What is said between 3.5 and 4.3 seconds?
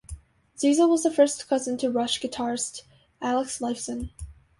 Lifeson.